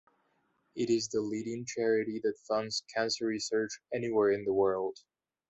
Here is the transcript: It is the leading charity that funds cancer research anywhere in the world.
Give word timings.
It 0.75 0.89
is 0.89 1.09
the 1.09 1.21
leading 1.21 1.63
charity 1.63 2.19
that 2.23 2.39
funds 2.47 2.83
cancer 2.91 3.27
research 3.27 3.79
anywhere 3.93 4.31
in 4.31 4.45
the 4.45 4.51
world. 4.51 4.97